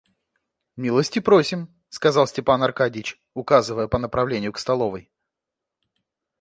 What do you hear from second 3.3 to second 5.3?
указывая по направлению к столовой.